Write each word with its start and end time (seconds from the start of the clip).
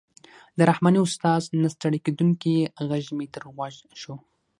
د 0.57 0.59
رحماني 0.69 0.99
استاد 1.03 1.41
نه 1.61 1.69
ستړی 1.75 1.99
کېدونکی 2.05 2.53
غږ 2.89 3.05
مې 3.17 3.27
تر 3.33 3.43
غوږ 3.55 3.75
شو. 4.01 4.13